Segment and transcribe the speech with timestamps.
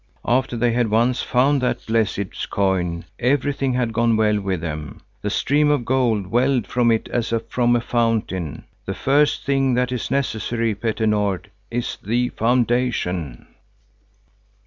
[0.25, 5.01] After they had once found that blessed coin, everything had gone well with them.
[5.21, 8.63] The stream of gold welled from it as from a fountain.
[8.87, 13.45] The first thing that is necessary, Petter Nord, is the foundation."